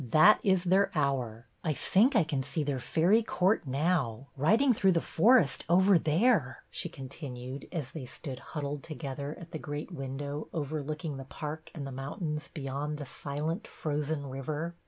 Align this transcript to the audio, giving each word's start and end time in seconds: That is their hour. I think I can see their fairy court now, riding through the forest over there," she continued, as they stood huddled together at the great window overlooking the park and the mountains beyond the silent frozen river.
That 0.09 0.39
is 0.43 0.63
their 0.63 0.89
hour. 0.95 1.45
I 1.63 1.73
think 1.73 2.15
I 2.15 2.23
can 2.23 2.41
see 2.41 2.63
their 2.63 2.79
fairy 2.79 3.21
court 3.21 3.67
now, 3.67 4.29
riding 4.35 4.73
through 4.73 4.93
the 4.93 4.99
forest 4.99 5.63
over 5.69 5.99
there," 5.99 6.63
she 6.71 6.89
continued, 6.89 7.67
as 7.71 7.91
they 7.91 8.07
stood 8.07 8.39
huddled 8.39 8.81
together 8.81 9.37
at 9.39 9.51
the 9.51 9.59
great 9.59 9.91
window 9.91 10.47
overlooking 10.55 11.17
the 11.17 11.25
park 11.25 11.69
and 11.75 11.85
the 11.85 11.91
mountains 11.91 12.47
beyond 12.47 12.97
the 12.97 13.05
silent 13.05 13.67
frozen 13.67 14.25
river. 14.25 14.73